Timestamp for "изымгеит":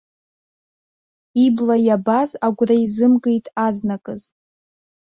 2.83-3.45